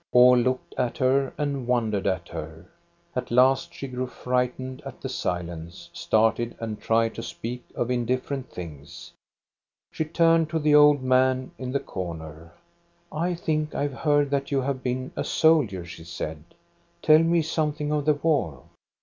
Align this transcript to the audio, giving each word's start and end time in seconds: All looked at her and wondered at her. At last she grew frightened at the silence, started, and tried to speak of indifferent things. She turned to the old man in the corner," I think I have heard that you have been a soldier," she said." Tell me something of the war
All 0.11 0.35
looked 0.35 0.73
at 0.79 0.97
her 0.97 1.31
and 1.37 1.67
wondered 1.67 2.07
at 2.07 2.27
her. 2.29 2.65
At 3.15 3.29
last 3.29 3.71
she 3.71 3.87
grew 3.87 4.07
frightened 4.07 4.81
at 4.83 4.99
the 4.99 5.09
silence, 5.09 5.91
started, 5.93 6.55
and 6.59 6.81
tried 6.81 7.13
to 7.13 7.21
speak 7.21 7.63
of 7.75 7.91
indifferent 7.91 8.49
things. 8.51 9.11
She 9.91 10.05
turned 10.05 10.49
to 10.49 10.57
the 10.57 10.73
old 10.73 11.03
man 11.03 11.51
in 11.59 11.71
the 11.71 11.79
corner," 11.79 12.51
I 13.11 13.35
think 13.35 13.75
I 13.75 13.83
have 13.83 13.93
heard 13.93 14.31
that 14.31 14.49
you 14.49 14.61
have 14.61 14.81
been 14.81 15.11
a 15.15 15.23
soldier," 15.23 15.85
she 15.85 16.03
said." 16.03 16.45
Tell 17.03 17.19
me 17.21 17.43
something 17.43 17.91
of 17.91 18.05
the 18.05 18.15
war 18.15 18.63